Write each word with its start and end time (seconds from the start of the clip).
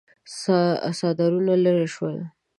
څادرونه 0.97 1.53
ليرې 1.63 1.87
شول. 1.93 2.17